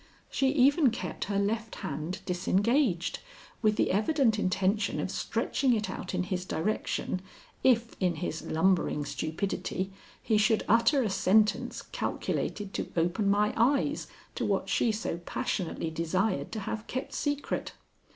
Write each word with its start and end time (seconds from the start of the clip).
She 0.31 0.47
even 0.49 0.89
kept 0.89 1.25
her 1.25 1.37
left 1.37 1.75
hand 1.75 2.21
disengaged, 2.25 3.19
with 3.61 3.75
the 3.75 3.91
evident 3.91 4.39
intention 4.39 4.99
of 4.99 5.11
stretching 5.11 5.75
it 5.75 5.91
out 5.91 6.15
in 6.15 6.23
his 6.23 6.43
direction 6.43 7.21
if 7.63 7.95
in 7.99 8.15
his 8.15 8.41
lumbering 8.41 9.05
stupidity 9.05 9.91
he 10.23 10.39
should 10.39 10.65
utter 10.67 11.03
a 11.03 11.09
sentence 11.11 11.83
calculated 11.83 12.73
to 12.73 12.91
open 12.97 13.29
my 13.29 13.53
eyes 13.55 14.07
to 14.33 14.43
what 14.43 14.69
she 14.69 14.91
so 14.91 15.17
passionately 15.17 15.91
desired 15.91 16.51
to 16.53 16.61
have 16.61 16.87
kept 16.87 17.13
secret. 17.13 17.73